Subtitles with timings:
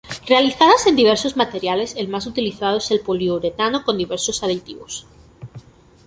[0.25, 5.05] Realizadas en diversos materiales, el más utilizado es el poliuretano con diversos aditivos.